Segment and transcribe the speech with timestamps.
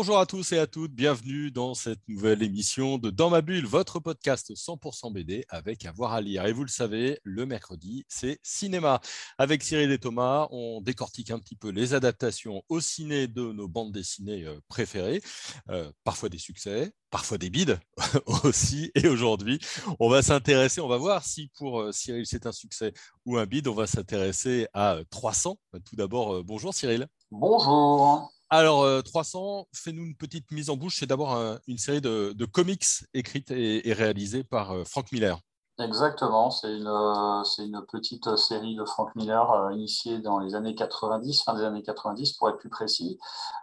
[0.00, 3.66] Bonjour à tous et à toutes, bienvenue dans cette nouvelle émission de Dans ma bulle,
[3.66, 6.46] votre podcast 100% BD avec avoir à lire.
[6.46, 9.02] Et vous le savez, le mercredi, c'est cinéma.
[9.36, 13.68] Avec Cyril et Thomas, on décortique un petit peu les adaptations au ciné de nos
[13.68, 15.20] bandes dessinées euh, préférées,
[15.68, 17.78] euh, parfois des succès, parfois des bides
[18.44, 18.90] aussi.
[18.94, 19.58] Et aujourd'hui,
[19.98, 22.94] on va s'intéresser, on va voir si pour euh, Cyril c'est un succès
[23.26, 23.68] ou un bide.
[23.68, 25.58] On va s'intéresser à 300.
[25.84, 27.06] Tout d'abord, bonjour Cyril.
[27.30, 28.32] Bonjour.
[28.52, 30.96] Alors, 300, euh, fais-nous une petite mise en bouche.
[30.98, 35.38] C'est d'abord une série de, comics écrites et, réalisées par euh, Frank Miller.
[35.78, 41.54] Exactement, c'est une, euh, petite série de Frank Miller initiée dans les années 90, fin
[41.54, 43.18] des années 90 pour être plus précis,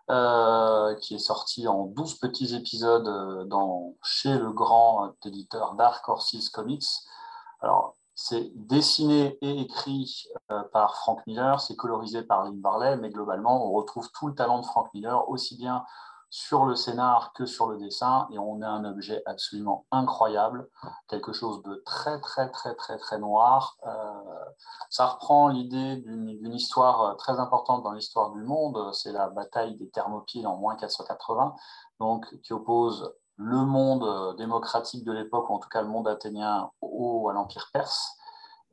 [0.08, 6.86] qui est sortie en 12 petits épisodes dans, chez le grand éditeur Dark Horses Comics.
[7.62, 13.12] Alors, c'est dessiné et écrit euh, par Frank Miller, c'est colorisé par Lynn Barley, mais
[13.12, 15.86] globalement, on retrouve tout le talent de Frank Miller, aussi bien
[16.32, 20.68] sur le scénar que sur le dessin, et on a un objet absolument incroyable,
[21.08, 23.78] quelque chose de très, très, très, très, très noir.
[23.86, 24.14] Euh,
[24.90, 29.90] ça reprend l'idée d'une histoire très importante dans l'histoire du monde, c'est la bataille des
[29.92, 31.56] Thermopyles en moins 480,
[32.00, 36.08] donc, qui oppose le monde euh, démocratique de l'époque, ou en tout cas le monde
[36.08, 38.18] athénien, au, à l'Empire perse.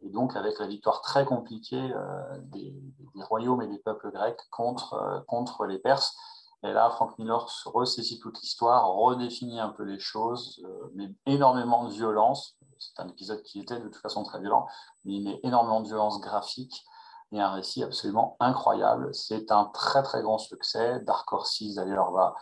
[0.02, 2.74] Et donc, avec la victoire très compliquée euh, des,
[3.16, 6.14] royaumes et des peuples grecs contre, euh, contre les Perses.
[6.62, 11.90] Et là, Frank Miller ressaisit toute l'histoire, redéfinit un peu les choses, mais énormément de
[11.90, 12.56] violence.
[12.78, 14.66] C'est un épisode qui était de toute façon très violent,
[15.04, 16.86] mais il met énormément de violence graphique
[17.32, 19.14] et un récit absolument incroyable.
[19.14, 21.00] C'est un très très grand succès.
[21.00, 22.34] Dark Horse d'ailleurs va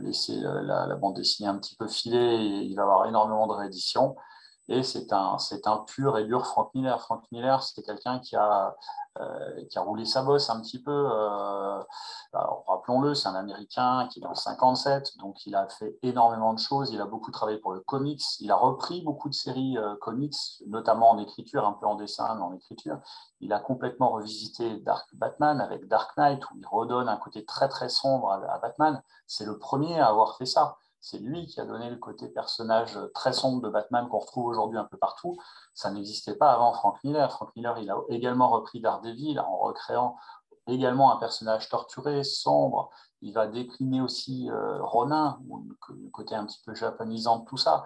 [0.00, 4.16] laisser la, bande dessinée un petit peu filer il va y avoir énormément de rééditions.
[4.72, 5.36] Et c'est un,
[5.86, 6.98] pur et dur Frank Miller.
[6.98, 8.74] Frank Miller, c'est quelqu'un qui a,
[9.20, 11.10] euh, roulé sa bosse un petit peu.
[11.12, 11.82] Euh,
[12.32, 16.90] rappelons-le, c'est un Américain qui est dans 57, donc il a fait énormément de choses.
[16.90, 18.22] Il a beaucoup travaillé pour le comics.
[18.40, 22.34] Il a repris beaucoup de séries euh, comics, notamment en écriture, un peu en dessin,
[22.34, 22.98] mais en écriture.
[23.40, 27.68] Il a complètement revisité Dark Batman avec Dark Knight, où il redonne un côté très
[27.68, 29.02] très sombre à Batman.
[29.26, 30.78] C'est le premier à avoir fait ça.
[31.02, 34.78] C'est lui qui a donné le côté personnage très sombre de Batman qu'on retrouve aujourd'hui
[34.78, 35.36] un peu partout.
[35.74, 37.30] Ça n'existait pas avant Frank Miller.
[37.32, 40.16] Frank Miller, il a également repris Daredevil en recréant
[40.68, 42.90] également un personnage torturé, sombre.
[43.20, 45.40] Il va décliner aussi euh, Ronin,
[45.88, 47.84] le côté un petit peu japonisant de tout ça.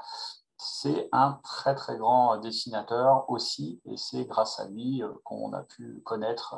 [0.59, 5.63] C'est un très très grand dessinateur aussi, et c'est grâce à lui euh, qu'on a
[5.63, 6.55] pu connaître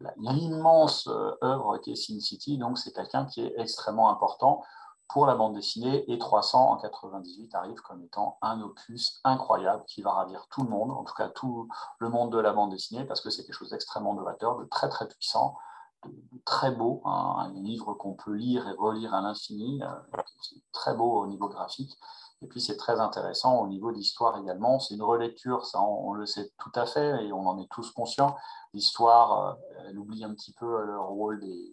[0.00, 1.08] euh, l'immense
[1.42, 2.56] œuvre qui est Sin City.
[2.56, 4.62] Donc c'est quelqu'un qui est extrêmement important
[5.08, 10.02] pour la bande dessinée et 300 en 98 arrive comme étant un opus incroyable qui
[10.02, 13.04] va ravir tout le monde, en tout cas tout le monde de la bande dessinée,
[13.04, 15.56] parce que c'est quelque chose d'extrêmement novateur, de très très puissant,
[16.04, 16.10] de,
[16.44, 20.22] très beau, hein, un livre qu'on peut lire et relire à l'infini, euh,
[20.72, 21.96] très beau au niveau graphique.
[22.42, 24.78] Et puis c'est très intéressant au niveau de l'histoire également.
[24.78, 27.90] C'est une relecture, ça on, le sait tout à fait et on en est tous
[27.92, 28.36] conscients.
[28.72, 31.72] L'histoire, euh, elle oublie un petit peu le rôle des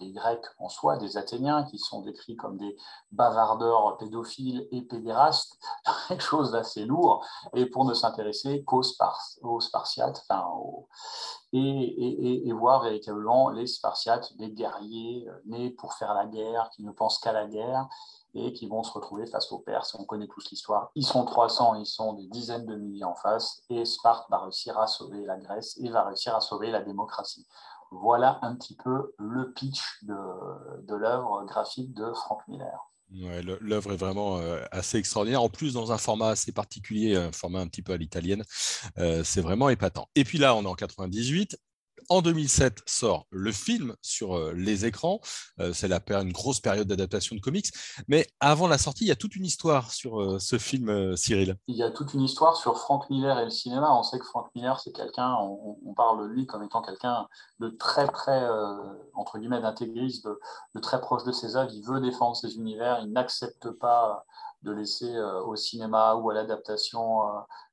[0.00, 2.76] Grecs en soi, des Athéniens, qui sont décrits comme des
[3.12, 5.58] bavardeurs pédophiles et pédérastes,
[6.08, 7.24] quelque chose d'assez lourd,
[7.54, 10.44] et pour ne s'intéresser qu'aux Spartiates, enfin,
[11.52, 16.82] et, et, voir véritablement les Spartiates, des guerriers euh, nés pour faire la guerre, qui
[16.82, 17.88] ne pensent qu'à la guerre,
[18.34, 19.94] et qui vont se retrouver face aux Perses.
[19.94, 20.90] On connaît tous l'histoire.
[20.94, 24.78] Ils sont 300, ils sont des dizaines de milliers en face, et Sparte va réussir
[24.78, 27.46] à sauver la Grèce et va réussir à sauver la démocratie.
[28.00, 32.90] Voilà un petit peu le pitch de, l'œuvre graphique de Frank Miller.
[33.60, 35.42] L'œuvre est vraiment euh, assez extraordinaire.
[35.42, 38.42] En plus, dans un format assez particulier, un format un petit peu à l'italienne,
[38.98, 40.08] euh, c'est vraiment épatant.
[40.16, 41.56] Et puis là, on est en 98.
[42.08, 45.20] En 2007 sort le film sur euh, les écrans.
[45.60, 47.66] Euh, c'est une grosse période d'adaptation de comics.
[48.08, 51.56] Mais avant la sortie, il y a toute une histoire sur euh, ce film, Cyril.
[51.66, 53.94] Il y a toute une histoire sur Frank Miller et le cinéma.
[53.96, 57.28] On sait que Frank Miller, c'est quelqu'un, on, parle de lui comme étant quelqu'un
[57.60, 58.44] de très, très,
[59.14, 61.70] entre guillemets, d'intégriste, de, très proche de ses œuvres.
[61.72, 62.98] Il veut défendre ses univers.
[63.02, 64.24] Il n'accepte pas
[64.64, 67.22] de laisser au cinéma ou à l'adaptation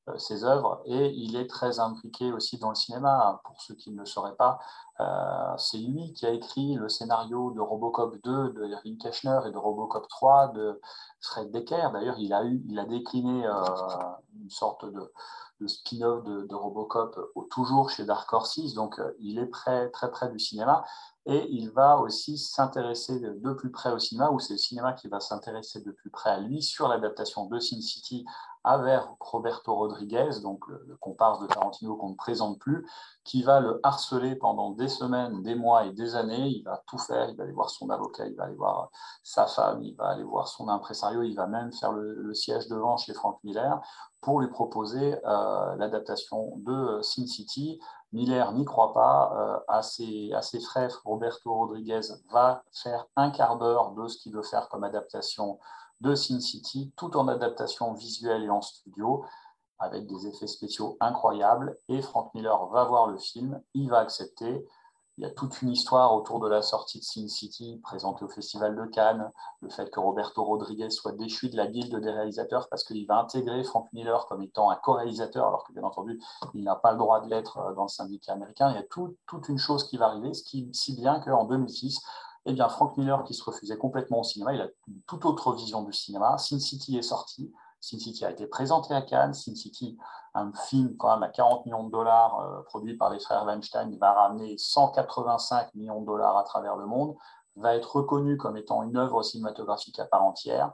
[0.09, 3.39] euh, ses œuvres et il est très impliqué aussi dans le cinéma.
[3.43, 4.57] Pour ceux qui ne le sauraient pas,
[4.99, 9.51] euh, c'est lui qui a écrit le scénario de Robocop 2 de Irving Keschner et
[9.51, 10.81] de Robocop 3 de
[11.19, 11.91] Fred Decker.
[11.93, 13.53] D'ailleurs, il a, décliné euh,
[14.41, 17.19] une sorte de, spin-off de, Robocop,
[17.51, 18.73] toujours chez Dark Horse.
[18.73, 20.83] Donc, il est très près du cinéma.
[21.27, 25.07] Et il va aussi s'intéresser de plus près au cinéma, ou c'est le cinéma qui
[25.07, 28.25] va s'intéresser de plus près à lui sur l'adaptation de Sin City
[28.63, 32.87] avec Roberto Rodriguez, donc le, comparse de Tarantino qu'on ne présente plus,
[33.23, 36.47] qui va le harceler pendant des semaines, des mois et des années.
[36.47, 38.91] Il va tout faire, il va aller voir son avocat, il va aller voir
[39.23, 42.97] sa femme, il va aller voir son impresario, il va même faire le, siège devant
[42.97, 43.81] chez Frank Miller
[44.21, 47.79] pour lui proposer euh, l'adaptation de Sin City
[48.11, 49.33] Miller n'y croit pas.
[49.35, 54.43] Euh, à, ses, frères, Roberto Rodriguez va faire un quart d'heure de ce qu'il veut
[54.43, 55.59] faire comme adaptation
[56.01, 59.23] de Sin City, tout en adaptation visuelle et en studio,
[59.79, 61.77] avec des effets spéciaux incroyables.
[61.87, 64.67] Et Frank Miller va voir le film, il va accepter.
[65.21, 68.27] Il y a toute une histoire autour de la sortie de Sin City, présentée au
[68.27, 69.31] Festival de Cannes,
[69.61, 73.19] le fait que Roberto Rodriguez soit déchu de la guilde des réalisateurs parce qu'il va
[73.19, 76.19] intégrer Frank Miller comme étant un co-réalisateur, alors que bien entendu,
[76.55, 78.71] il n'a pas le droit de l'être euh, dans le syndicat américain.
[78.71, 82.01] Il y a toute une chose qui va arriver, si bien qu'en 2006,
[82.47, 85.53] eh bien, Frank Miller, qui se refusait complètement au cinéma, il a une toute autre
[85.53, 86.39] vision du cinéma.
[86.39, 87.53] Sin City est sorti.
[87.81, 89.33] Sin City a été présenté à Cannes.
[89.33, 89.97] Sin City,
[90.35, 93.97] un film quand même à 40 millions de dollars, euh, produit par les frères Weinstein,
[93.97, 97.15] va ramener 185 millions de dollars à travers le monde,
[97.55, 100.73] va être reconnu comme étant une œuvre cinématographique à part entière.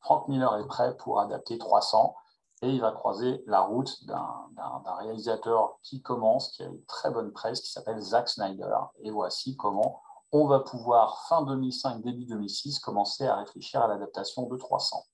[0.00, 2.14] Frank Miller est prêt pour adapter 300
[2.62, 7.32] et il va croiser la route d'un réalisateur qui commence, qui a une très bonne
[7.32, 8.76] presse, qui s'appelle Zack Snyder.
[9.00, 10.00] Et voici comment
[10.32, 15.04] on va pouvoir, fin 2005, début 2006, commencer à réfléchir à l'adaptation de 300.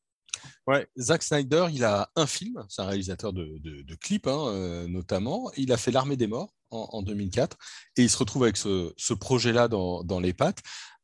[0.67, 5.51] Ouais, Zack Snyder, il a un film, c'est un réalisateur de, clips hein, euh, notamment.
[5.57, 7.57] Il a fait L'Armée des Morts en, 2004
[7.97, 10.61] et il se retrouve avec ce, projet-là dans, les pattes,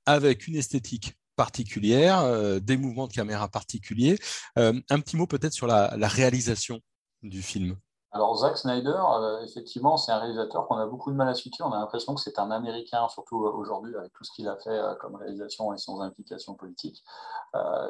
[0.07, 4.19] avec une esthétique particulière, euh, des mouvements de caméra particuliers.
[4.59, 6.81] Euh, un petit mot peut-être sur la réalisation
[7.23, 7.77] du film.
[8.17, 11.63] Alors, Zack Snyder, euh, effectivement, c'est un réalisateur qu'on a beaucoup de mal à situer.
[11.65, 14.57] On a l'impression que c'est un Américain, surtout euh, aujourd'hui, avec tout ce qu'il a
[14.57, 17.05] fait euh, comme réalisation et sans implication politique.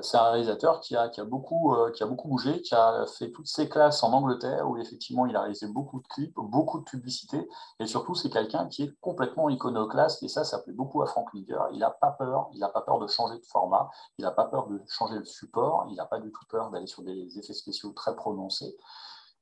[0.00, 3.30] c'est un réalisateur qui a, qui, a beaucoup, qui a beaucoup bougé, qui a fait
[3.30, 6.84] toutes ses classes en Angleterre, où effectivement, il a réalisé beaucoup de clips, beaucoup de
[6.84, 7.48] publicités.
[7.78, 10.24] Et surtout, c'est quelqu'un qui est complètement iconoclaste.
[10.24, 11.68] Et ça, ça plaît beaucoup à Frank Miller.
[11.72, 12.48] Il n'a pas peur.
[12.52, 13.90] Il n'a pas peur de changer de format.
[14.18, 15.86] Il n'a pas peur de changer le support.
[15.90, 18.76] Il n'a pas du tout peur d'aller sur des effets spéciaux très prononcés.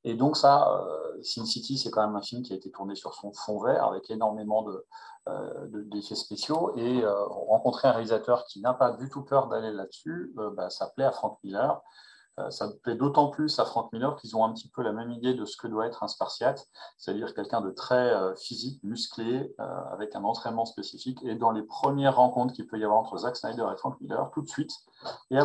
[0.04, 2.94] Et donc ça, euh, Sin City, c'est quand même un film qui a été tourné
[2.94, 4.66] sur son fond vert avec énormément
[5.28, 6.74] euh, d'effets spéciaux.
[6.76, 10.88] Et euh, rencontrer un réalisateur qui n'a pas du tout peur d'aller là-dessus, bah, ça
[10.94, 11.80] plaît à Frank Miller.
[12.50, 15.32] ça plaît d'autant plus à Frank Miller qu'ils ont un petit peu la même idée
[15.32, 16.66] de ce que doit être un Spartiate,
[16.98, 19.54] c'est-à-dire quelqu'un de très physique, musclé,
[19.92, 21.18] avec un entraînement spécifique.
[21.22, 24.30] Et dans les premières rencontres qu'il peut y avoir entre Zack Snyder et Frank Miller,
[24.32, 24.72] tout de suite
[25.30, 25.38] est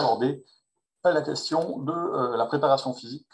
[1.06, 3.28] la question de euh, la préparation physique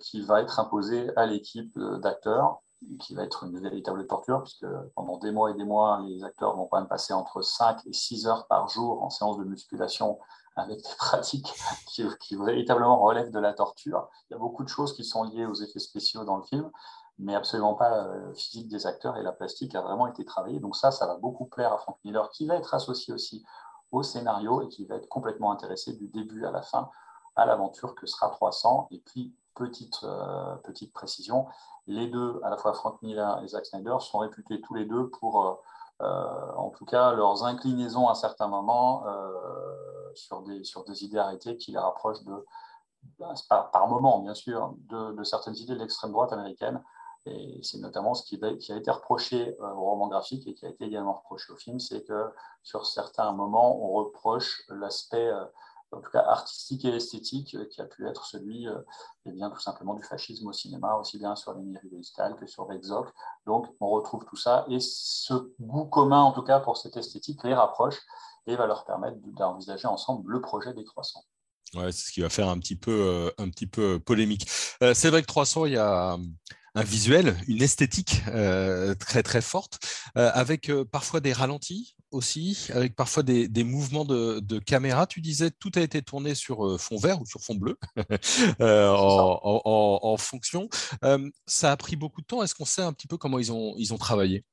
[0.00, 2.60] qui va être imposée à l'équipe euh, d'acteurs,
[3.00, 6.56] qui va être une véritable torture, puisque pendant des mois et des mois, les acteurs
[6.56, 10.18] vont quand même passer entre 5 et 6 heures par jour en séance de musculation
[10.56, 11.52] avec des pratiques
[11.86, 14.08] qui, véritablement relèvent de la torture.
[14.28, 16.70] Il y a beaucoup de choses qui sont liées aux effets spéciaux dans le film,
[17.18, 20.60] mais absolument pas la euh, physique des acteurs et la plastique a vraiment été travaillée.
[20.60, 23.44] Donc ça, ça va beaucoup plaire à Frank Miller, qui va être associé aussi
[24.00, 26.88] scénario et qui va être complètement intéressé du début à la fin
[27.36, 28.88] à l'aventure que sera 300.
[28.90, 31.46] Et puis, petite, euh, petite précision,
[31.86, 35.08] les deux, à la fois Frank Miller et Zack Snyder, sont réputés tous les deux
[35.08, 35.54] pour, euh,
[36.02, 39.04] euh, en tout cas, leurs inclinaisons à certains moments
[40.14, 42.44] sur, des, sur des idées arrêtées qui les rapprochent de,
[43.48, 46.82] par, par moment, bien sûr, de certaines idées de l'extrême droite américaine.
[47.26, 50.68] Et c'est notamment ce qui, a été reproché euh, au roman graphique et qui a
[50.68, 52.30] été également reproché au film, c'est que
[52.62, 55.44] sur certains moments, on reproche l'aspect, euh,
[55.92, 58.66] en tout cas artistique et esthétique, euh, qui a pu être celui,
[59.26, 62.66] eh bien, tout simplement du fascisme au cinéma, aussi bien sur les Style que sur
[62.66, 63.06] Rexoc.
[63.46, 67.44] Donc, on retrouve tout ça et ce goût commun, en tout cas pour cette esthétique,
[67.44, 68.00] les rapproche
[68.48, 71.20] et va leur permettre d'envisager ensemble le projet des 300.
[71.74, 74.46] Ouais, c'est ce qui va faire un petit peu, un petit peu polémique.
[74.48, 76.18] c'est vrai que 300, il y a
[76.74, 79.78] un visuel, une esthétique euh, très très forte,
[80.16, 85.06] euh, avec euh, parfois des ralentis aussi, avec parfois des, mouvements de, caméra.
[85.06, 87.78] Tu disais tout a été tourné sur fond vert ou sur fond bleu
[88.60, 90.68] en, fonction.
[91.46, 92.42] ça a pris beaucoup de temps.
[92.42, 94.44] Est-ce qu'on sait un petit peu comment ils ont, ils ont travaillé?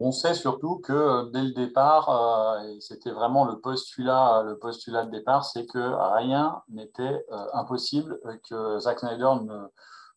[0.00, 5.10] On sait surtout que dès le départ, et c'était vraiment le postulat, le postulat de
[5.10, 5.78] départ, c'est que
[6.16, 9.68] rien n'était impossible, que Zack Snyder ne,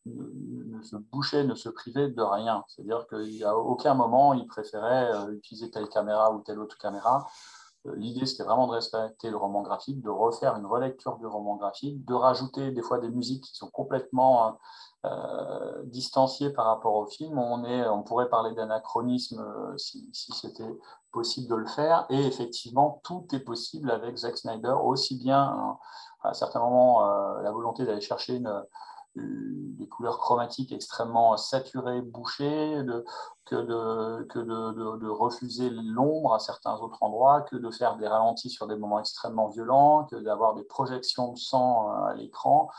[0.05, 2.63] ne se bouchait, ne se privait de rien.
[2.67, 3.05] C'est-à-dire
[3.45, 7.27] a aucun moment il préférait euh, utiliser telle caméra ou telle autre caméra.
[7.95, 12.05] L'idée, c'était vraiment de respecter le roman graphique, de refaire une relecture du roman graphique,
[12.05, 14.59] de rajouter des fois des musiques qui sont complètement
[15.03, 17.39] euh, distanciées par rapport au film.
[17.39, 19.43] On, est, on pourrait parler d'anachronisme
[19.77, 20.77] si, si c'était
[21.11, 22.05] possible de le faire.
[22.11, 25.79] Et effectivement, tout est possible avec Zack Snyder, aussi bien
[26.21, 27.01] à certains moments
[27.41, 28.63] la volonté d'aller chercher une
[29.15, 32.81] des couleurs chromatiques extrêmement saturées, bouchées,
[33.45, 38.67] que, de, de, refuser l'ombre à certains autres endroits, que de faire des ralentis sur
[38.67, 42.69] des moments extrêmement violents, que d'avoir des projections de sang euh, à l'écran.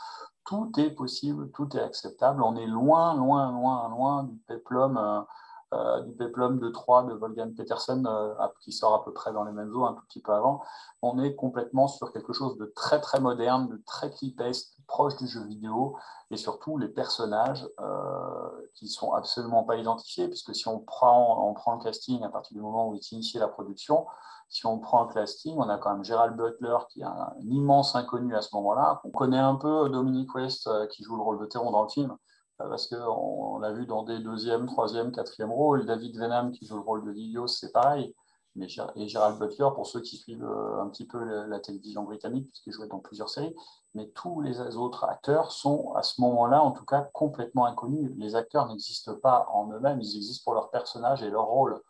[0.45, 2.41] Tout est possible, tout est acceptable.
[2.43, 5.25] On est loin, loin, loin, loin du peplum.
[5.73, 9.33] Euh, euh, du Peplum de 3 de Wolfgang Petersen, euh, qui sort à peu près
[9.33, 10.61] dans les mêmes eaux, un tout petit peu avant,
[11.01, 15.27] on est complètement sur quelque chose de très très moderne, de très clipesque, proche du
[15.27, 15.95] jeu vidéo,
[16.31, 21.53] et surtout les personnages euh, qui sont absolument pas identifiés, puisque si on prend, on
[21.53, 24.05] prend le casting à partir du moment où est initié la production,
[24.49, 27.95] si on prend le casting, on a quand même Gerald Butler qui est un, immense
[27.95, 29.01] inconnu à ce moment-là.
[29.03, 32.11] On connaît un peu Dominic West qui joue le rôle de Théron dans le film,
[32.11, 32.15] euh,
[32.57, 35.85] parce qu'on l'a vu dans des deuxième, troisième, quatrième rôles.
[35.85, 38.13] David Venham qui joue le rôle de Lilios, c'est pareil.
[38.55, 42.49] Mais, et Gerald Butler, pour ceux qui suivent euh, un petit peu la, télévision britannique,
[42.49, 43.55] puisqu'il jouait dans plusieurs séries,
[43.95, 48.11] mais tous les autres acteurs sont à ce moment-là, en tout cas, complètement inconnus.
[48.17, 51.81] Les acteurs n'existent pas en eux-mêmes, ils existent pour leur personnage et leur rôle.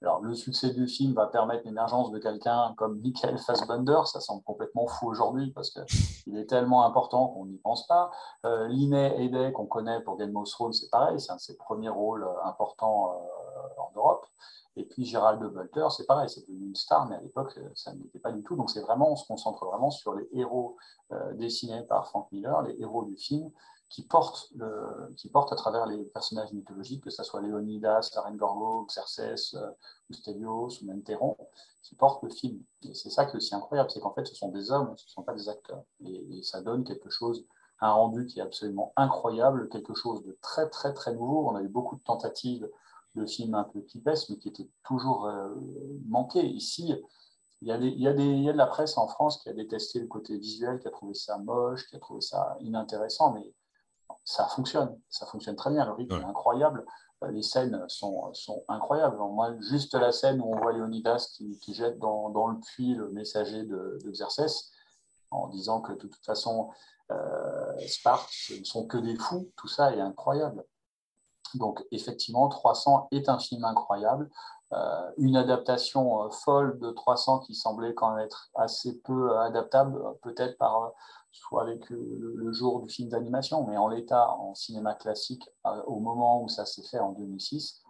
[0.00, 4.00] Alors, le succès du film va permettre l'émergence de quelqu'un comme Michael Fassbender.
[4.06, 8.10] Ça semble complètement fou aujourd'hui parce qu'il est tellement important qu'on n'y pense pas.
[8.44, 11.88] Euh, Linné qu'on connaît pour Game of Thrones, c'est pareil, c'est un de ses premiers
[11.88, 14.26] rôles euh, importants euh, en Europe.
[14.76, 17.92] Et puis Gérald de c'est pareil, c'est devenu une star, mais à l'époque, euh, ça
[17.92, 18.56] n'était pas du tout.
[18.56, 20.76] Donc, c'est vraiment, on se concentre vraiment sur les héros
[21.34, 23.50] dessinés par Frank Miller, les héros du film,
[23.92, 24.50] qui porte,
[25.18, 29.54] qui porte à travers les personnages mythologiques, que ce soit Léonidas, la reine Gorgo, Xerxes,
[29.54, 29.70] euh,
[30.08, 31.36] ou ou même Théron,
[31.82, 32.62] qui portent le film.
[32.84, 35.04] Et c'est ça qui est aussi incroyable, c'est qu'en fait, ce sont des hommes, ce
[35.04, 35.84] ne sont pas des acteurs.
[36.00, 37.44] Et, ça donne quelque chose,
[37.80, 41.46] un rendu qui est absolument incroyable, quelque chose de très, très, très nouveau.
[41.50, 42.66] On a eu beaucoup de tentatives
[43.14, 45.54] de films un peu clipesques, mais qui étaient toujours euh,
[46.06, 46.46] manqués.
[46.46, 46.94] Ici,
[47.60, 49.36] il y, a il, y a des, il y, a de la presse en France
[49.42, 52.56] qui a détesté le côté visuel, qui a trouvé ça moche, qui a trouvé ça
[52.60, 53.52] inintéressant, mais
[54.24, 56.84] ça fonctionne, ça fonctionne très bien, le rythme est incroyable,
[57.22, 59.16] euh, les scènes sont, sont, incroyables.
[59.16, 63.10] Moi, juste la scène où on voit Léonidas qui, jette dans, dans, le puits le
[63.10, 64.70] messager de, de Xerxès,
[65.30, 66.70] en disant que de toute façon,
[67.10, 70.64] euh, Sparte, ce ne sont que des fous, tout ça est incroyable.
[71.54, 74.30] Donc effectivement, 300 est un film incroyable,
[75.18, 80.92] une adaptation folle de 300 qui semblait quand même être assez peu adaptable, peut-être par
[81.32, 85.98] soit avec le, jour du film d'animation, mais en l'état, en cinéma classique, euh, au
[85.98, 87.82] moment où ça s'est fait en 2006,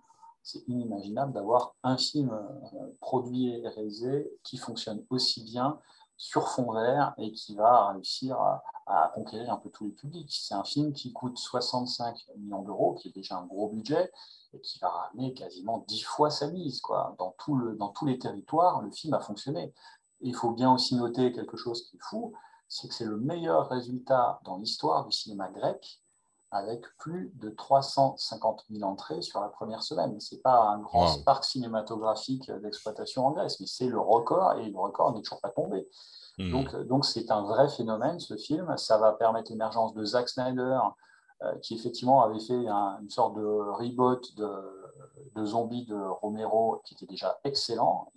[0.43, 5.79] c'est inimaginable d'avoir un film euh, produit et réalisé qui fonctionne aussi bien
[6.23, 8.39] sur fond vert et qui va réussir
[8.87, 10.31] à, conquérir un peu tous les publics.
[10.31, 14.13] C'est un film qui coûte 65 millions d'euros, qui est déjà un gros budget,
[14.53, 16.81] et qui va ramener quasiment 10 fois sa mise.
[16.81, 17.17] Quoi.
[17.19, 19.75] Dans, tout le, dans tous les territoires, le film a fonctionné.
[20.21, 22.33] il faut bien aussi noter quelque chose qui est fou,
[22.69, 26.02] c'est que c'est le meilleur résultat dans l'histoire du cinéma grec,
[26.53, 30.21] avec plus de 350 000 entrées sur la première semaine.
[30.21, 34.69] Ce n'est pas un grand parc cinématographique d'exploitation en Grèce, mais c'est le record, et
[34.69, 35.89] le record n'est toujours pas tombé.
[36.39, 36.51] Hmm.
[36.51, 38.77] Donc, donc c'est un vrai phénomène, ce film.
[38.77, 40.79] Ça va permettre l'émergence de Zack Snyder,
[41.43, 44.51] euh, qui effectivement avait fait une sorte de reboot de,
[45.35, 48.13] de zombies de Romero, qui était déjà excellent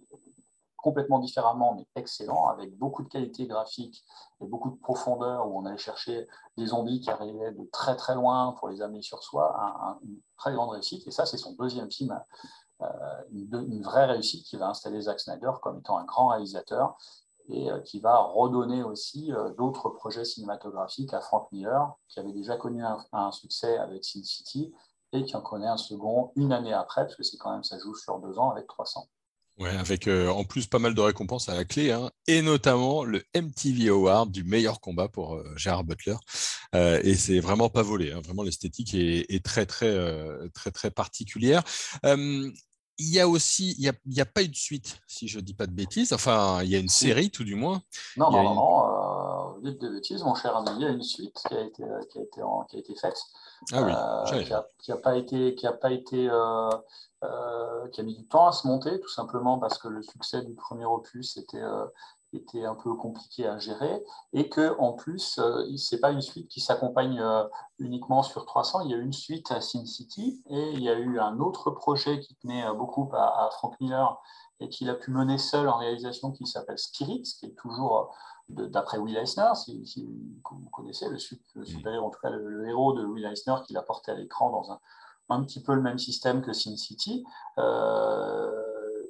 [0.85, 4.05] complètement différemment, mais excellent, avec beaucoup de qualité graphique
[4.39, 6.27] et beaucoup de profondeur, où on allait chercher
[6.57, 10.53] des zombies qui arrivaient de très très loin pour les amener sur soi, une très
[10.53, 11.07] grande réussite.
[11.07, 12.15] Et ça, c'est son deuxième film,
[12.83, 12.87] euh,
[13.31, 16.95] une, vraie réussite qui va installer Zack Snyder comme étant un grand réalisateur
[17.49, 22.31] et euh, qui va redonner aussi euh, d'autres projets cinématographiques à Frank Miller, qui avait
[22.31, 24.71] déjà connu un, un succès avec Sin City
[25.13, 27.79] et qui en connaît un second une année après, parce que c'est quand même, ça
[27.79, 29.07] joue sur deux ans avec 300.
[29.57, 33.05] Ouais, avec euh, en plus pas mal de récompenses à la clé, hein, et notamment
[33.05, 36.17] le MTV Award du meilleur combat pour euh, Gérard Butler.
[36.75, 39.97] Euh, et c'est vraiment pas volé, hein, vraiment l'esthétique est, très très
[40.53, 41.63] très très particulière.
[42.03, 42.53] il
[42.97, 45.67] y a aussi, il n'y a, pas eu de suite, si je ne dis pas
[45.67, 46.11] de bêtises.
[46.11, 47.81] Enfin, il y a une série, tout du moins.
[48.17, 48.94] Non, non, non, non,
[49.65, 50.69] dites de bêtises, mon cher ami.
[50.77, 53.19] Il y a une suite qui a été, qui a été, qui a été faite.
[53.73, 54.45] Ah oui,
[54.79, 56.29] qui n'a pas été, qui a pas été
[57.25, 60.41] euh, qui a mis du temps à se monter, tout simplement parce que le succès
[60.41, 61.85] du premier opus était, euh,
[62.33, 64.03] était un peu compliqué à gérer,
[64.33, 67.23] et que en plus, euh, ce n'est pas une suite qui s'accompagne
[67.79, 70.89] uniquement sur 300, il y a eu une suite à Sin City, et il y
[70.89, 74.17] a eu un autre projet qui tenait beaucoup à, Frank Miller,
[74.59, 78.15] et qu'il a pu mener seul en réalisation qui s'appelle Spirit, qui est toujours
[78.49, 83.25] d'après Will Eisner, si, vous connaissez le, super-héros, en tout cas le, héros de Will
[83.25, 84.79] Eisner qu'il a porté à l'écran dans un,
[85.29, 87.25] un, petit peu le même système que Sin City.
[87.57, 88.51] Euh,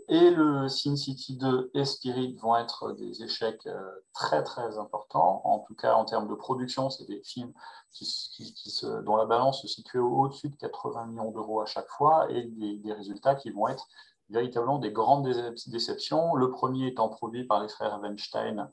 [0.07, 3.81] et le Sin City 2 et Spirit vont être des échecs euh,
[4.13, 5.41] très très importants.
[5.43, 7.53] En tout cas, en termes de production, c'est des films
[9.03, 12.93] dont la balance se situe au-dessus de 80 millions d'euros à chaque fois et des,
[12.93, 13.87] résultats qui vont être
[14.29, 15.27] véritablement des grandes
[15.67, 16.35] déceptions.
[16.35, 18.69] Le premier étant produit par les frères Weinstein,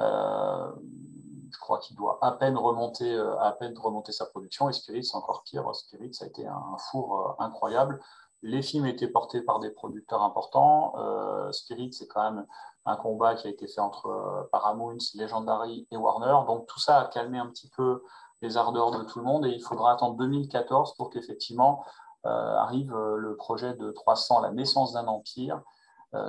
[0.00, 4.68] je crois qu'il doit à peine remonter, euh, à peine remonter sa production.
[4.68, 5.72] Et Spirit, c'est encore pire.
[5.74, 8.00] Spirit, ça a été un four incroyable.
[8.42, 10.94] Les films étaient portés par des producteurs importants.
[10.98, 12.46] Euh, Spirit, c'est quand même
[12.84, 16.46] un combat qui a été fait entre euh, Paramount, Legendary et Warner.
[16.46, 18.02] Donc tout ça a calmé un petit peu
[18.42, 21.84] les ardeurs de tout le monde et il faudra attendre 2014 pour qu'effectivement
[22.26, 25.62] euh, arrive le projet de 300, la naissance d'un empire.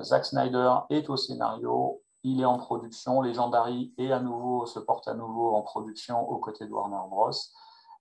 [0.02, 5.08] Zack Snyder est au scénario, il est en production, Legendary est à nouveau, se porte
[5.08, 7.30] à nouveau en production aux côtés de Warner Bros.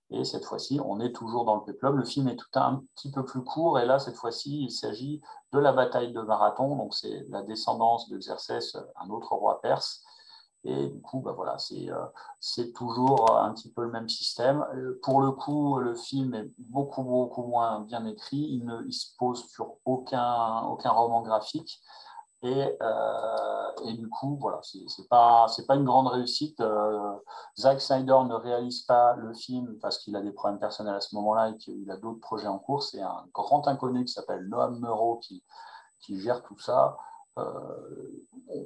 [0.09, 1.95] Et cette fois-ci, on est toujours dans le péplum.
[1.95, 3.79] Le film est tout un petit peu plus court.
[3.79, 6.75] Et là, cette fois-ci, il s'agit de la bataille de Marathon.
[6.75, 10.03] Donc, c'est la descendance de Xerxès, un autre roi perse.
[10.63, 12.05] Et du coup, bah voilà, euh,
[12.39, 14.65] c'est toujours un petit peu le même système.
[14.73, 18.37] Euh, pour le coup, le film est beaucoup, beaucoup moins bien écrit.
[18.37, 21.79] Il ne il se pose sur aucun, aucun roman graphique.
[22.43, 26.59] Euh, et, du coup, voilà, c'est pas, pas une grande réussite.
[26.59, 27.13] Euh,
[27.57, 31.15] Zack Snyder ne réalise pas le film parce qu'il a des problèmes personnels à ce
[31.15, 32.83] moment-là et qu'il a d'autres projets en cours.
[32.83, 35.43] C'est un grand inconnu qui s'appelle Noam Meuro qui,
[35.99, 36.97] qui gère tout ça.
[37.37, 38.23] Euh,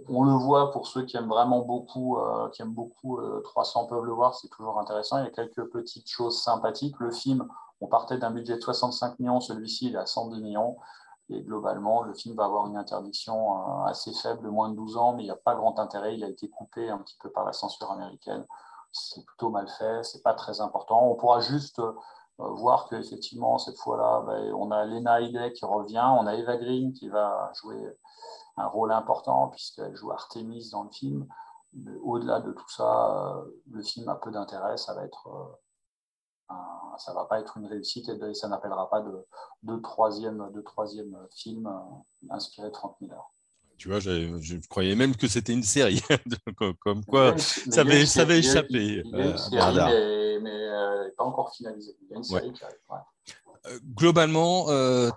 [0.07, 2.19] on, le voit pour ceux qui aiment vraiment beaucoup,
[2.53, 5.17] qui aiment beaucoup 300 peuvent le voir, c'est toujours intéressant.
[5.19, 6.99] Il y a quelques petites choses sympathiques.
[6.99, 7.47] Le film,
[7.81, 10.77] on partait d'un budget de 65 millions, celui-ci il est à 110 millions.
[11.31, 15.13] Et globalement, le film va avoir une interdiction euh, assez faible, moins de 12 ans,
[15.13, 16.15] mais il n'y a pas grand intérêt.
[16.15, 18.45] Il a été coupé un petit peu par la censure américaine.
[18.91, 21.07] C'est plutôt mal fait, c'est pas très important.
[21.07, 21.93] On pourra juste euh,
[22.37, 26.93] voir qu'effectivement, cette fois-là, ben, on a Lena Headey qui revient, on a Eva Green
[26.93, 27.95] qui va jouer
[28.57, 31.27] un rôle important puisqu'elle joue Artemis dans le film.
[32.03, 35.29] Au-delà de tout ça, euh, le film a peu d'intérêt, ça va être
[36.99, 39.25] ça ne va pas être une réussite et ça n'appellera pas de,
[39.63, 43.23] de, troisième, de troisième film euh, inspiré de Frank Miller.
[43.77, 46.01] Tu vois, je, croyais même que c'était une série,
[46.81, 49.03] comme quoi ça avait, ça avait échappé.
[49.05, 51.95] Il y a une série, mais, euh, pas encore finalisée.
[52.01, 52.75] Il y a une série qui arrive.
[53.67, 54.65] Euh, globalement,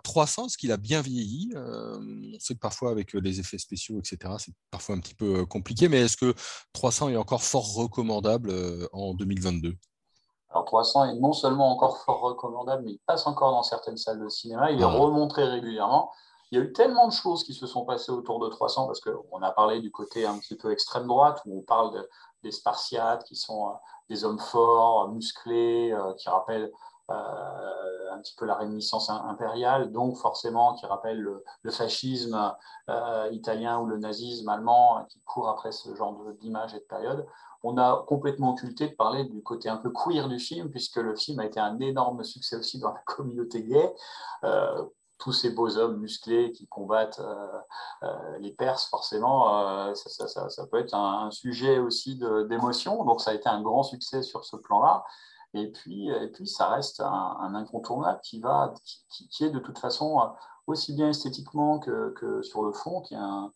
[0.05, 4.35] 300, est-ce qu'il a bien vieilli On sait que parfois, avec les effets spéciaux, etc.,
[4.39, 6.33] c'est parfois un petit peu compliqué, mais est-ce que
[6.73, 8.53] 300 est encore fort recommandable
[8.93, 9.77] en 2022
[10.53, 14.21] alors 300 est non seulement encore fort recommandable, mais il passe encore dans certaines salles
[14.21, 14.71] de cinéma.
[14.71, 16.13] Il est remontré régulièrement.
[16.51, 19.01] Il y a eu tellement de choses qui se sont passées autour de 300 parce
[19.01, 22.07] qu'on a parlé du côté un petit peu extrême droite où on parle
[22.43, 23.73] des Spartiates qui sont euh,
[24.11, 26.71] des hommes forts, musclés, euh, qui rappellent
[27.11, 32.55] euh, un petit peu la réminiscence impériale, donc forcément qui rappellent le, fascisme
[33.31, 37.27] italien ou le nazisme allemand qui court après ce genre d'image et de période
[37.63, 41.15] on a complètement occulté de parler du côté un peu queer du film, puisque le
[41.15, 43.95] film a été un énorme succès aussi dans la communauté gay.
[44.45, 44.85] Euh,
[45.19, 47.59] tous ces beaux hommes musclés qui combattent euh,
[48.03, 52.17] euh, les Perses, forcément, ça, peut être un, sujet aussi
[52.49, 53.05] d'émotion.
[53.05, 55.05] Donc, ça a été un grand succès sur ce plan-là.
[55.55, 58.75] Et puis, et puis, ça reste un, incontournable qui, va,
[59.31, 60.35] qui, est de toute façon
[60.67, 63.53] aussi bien esthétiquement que, que sur le fond, qui est un,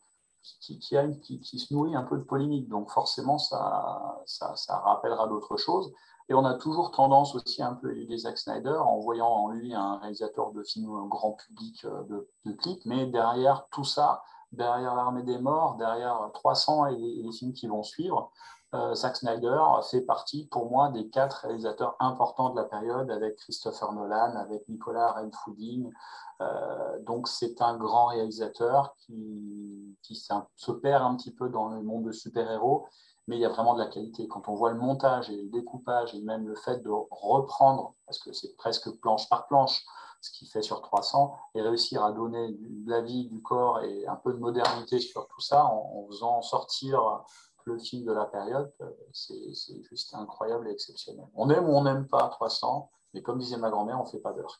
[0.60, 2.68] qui, se nourrit un peu de polémique.
[2.68, 5.92] Donc forcément, ça, ça, rappellera d'autres choses.
[6.28, 9.50] Et on a toujours tendance aussi un peu à aider Zack Snyder en voyant en
[9.50, 12.84] lui un réalisateur de films grand public euh, de, de clips.
[12.84, 17.82] Mais derrière tout ça, derrière l'armée des morts, derrière 300 et les, films qui vont
[17.82, 18.32] suivre,
[18.74, 23.36] euh, Zack Snyder fait partie pour moi des quatre réalisateurs importants de la période avec
[23.36, 25.92] Christopher Nolan, avec Nicolas Renfouding,
[26.40, 31.82] euh, donc c'est un grand réalisateur qui, qui se perd un petit peu dans le
[31.82, 32.86] monde de super-héros,
[33.26, 34.28] mais il y a vraiment de la qualité.
[34.28, 38.18] Quand on voit le montage et le découpage et même le fait de reprendre, parce
[38.18, 39.84] que c'est presque planche par planche,
[40.20, 44.06] ce qu'il fait sur 300, et réussir à donner de la vie, du corps et
[44.06, 47.24] un peu de modernité sur tout ça en, faisant sortir
[47.66, 51.26] le film de la période, euh, c'est juste incroyable et exceptionnel.
[51.34, 54.20] On aime ou on n'aime pas 300, mais comme disait ma grand-mère, on ne fait
[54.20, 54.58] pas d'heure.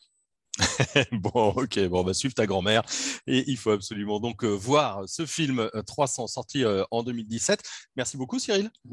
[1.13, 2.83] bon, ok, bon, on va suivre ta grand-mère
[3.27, 7.63] et il faut absolument donc euh, voir ce film 300 euh, sorti euh, en 2017.
[7.97, 8.71] Merci beaucoup, Cyril.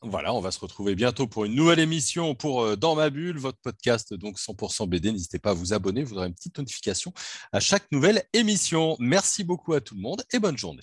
[0.00, 3.58] Voilà, on va se retrouver bientôt pour une nouvelle émission pour Dans ma bulle, votre
[3.58, 5.10] podcast donc 100% BD.
[5.10, 7.12] N'hésitez pas à vous abonner, vous aurez une petite notification
[7.50, 8.94] à chaque nouvelle émission.
[9.00, 10.82] Merci beaucoup à tout le monde et bonne journée.